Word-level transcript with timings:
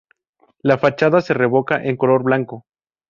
La 0.63 0.79
fachada 0.79 1.21
se 1.21 1.35
revoca 1.35 1.75
en 1.83 1.95
color 1.95 2.23
blanco. 2.23 2.65